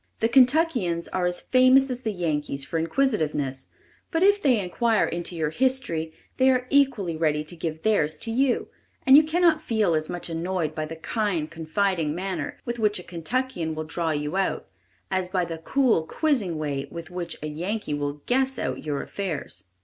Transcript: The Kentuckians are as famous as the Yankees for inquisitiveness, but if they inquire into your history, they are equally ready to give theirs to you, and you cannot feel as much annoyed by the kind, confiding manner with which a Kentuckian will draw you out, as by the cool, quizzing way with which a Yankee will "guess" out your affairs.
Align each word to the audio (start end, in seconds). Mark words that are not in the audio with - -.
The 0.19 0.27
Kentuckians 0.29 1.07
are 1.09 1.27
as 1.27 1.39
famous 1.41 1.91
as 1.91 2.01
the 2.01 2.11
Yankees 2.11 2.65
for 2.65 2.79
inquisitiveness, 2.79 3.67
but 4.09 4.23
if 4.23 4.41
they 4.41 4.59
inquire 4.59 5.05
into 5.05 5.35
your 5.35 5.51
history, 5.51 6.11
they 6.37 6.49
are 6.49 6.65
equally 6.71 7.15
ready 7.15 7.43
to 7.43 7.55
give 7.55 7.83
theirs 7.83 8.17
to 8.21 8.31
you, 8.31 8.69
and 9.05 9.15
you 9.15 9.21
cannot 9.21 9.61
feel 9.61 9.93
as 9.93 10.09
much 10.09 10.27
annoyed 10.27 10.73
by 10.73 10.85
the 10.85 10.95
kind, 10.95 11.51
confiding 11.51 12.15
manner 12.15 12.57
with 12.65 12.79
which 12.79 12.97
a 12.97 13.03
Kentuckian 13.03 13.75
will 13.75 13.83
draw 13.83 14.09
you 14.09 14.35
out, 14.37 14.67
as 15.11 15.29
by 15.29 15.45
the 15.45 15.59
cool, 15.59 16.07
quizzing 16.07 16.57
way 16.57 16.87
with 16.89 17.11
which 17.11 17.37
a 17.43 17.47
Yankee 17.47 17.93
will 17.93 18.23
"guess" 18.25 18.57
out 18.57 18.83
your 18.83 19.03
affairs. 19.03 19.65